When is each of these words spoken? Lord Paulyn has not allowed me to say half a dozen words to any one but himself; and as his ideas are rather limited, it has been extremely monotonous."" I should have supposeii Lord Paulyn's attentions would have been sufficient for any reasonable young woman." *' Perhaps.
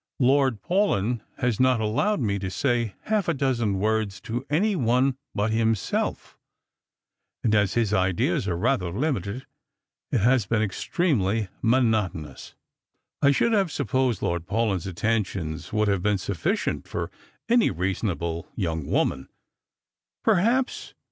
Lord 0.19 0.63
Paulyn 0.63 1.21
has 1.37 1.59
not 1.59 1.79
allowed 1.79 2.21
me 2.21 2.39
to 2.39 2.49
say 2.49 2.95
half 3.01 3.27
a 3.27 3.35
dozen 3.35 3.77
words 3.79 4.19
to 4.21 4.47
any 4.49 4.75
one 4.75 5.15
but 5.35 5.51
himself; 5.51 6.39
and 7.43 7.53
as 7.53 7.75
his 7.75 7.93
ideas 7.93 8.47
are 8.47 8.57
rather 8.57 8.89
limited, 8.91 9.45
it 10.11 10.21
has 10.21 10.47
been 10.47 10.63
extremely 10.63 11.49
monotonous."" 11.61 12.55
I 13.21 13.29
should 13.29 13.53
have 13.53 13.67
supposeii 13.67 14.23
Lord 14.23 14.47
Paulyn's 14.47 14.87
attentions 14.87 15.71
would 15.71 15.87
have 15.87 16.01
been 16.01 16.17
sufficient 16.17 16.87
for 16.87 17.11
any 17.47 17.69
reasonable 17.69 18.47
young 18.55 18.87
woman." 18.87 19.29
*' 19.77 20.23
Perhaps. 20.23 20.95